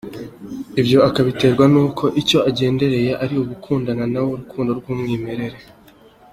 Ibyo 0.79 0.99
akabiterwa 1.09 1.65
n’uko 1.73 2.03
icyo 2.21 2.39
agendereye 2.49 3.11
ari 3.23 3.33
ugukundana 3.41 4.05
nawe 4.13 4.29
urukundo 4.33 4.71
rw’umwimerere. 4.79 5.59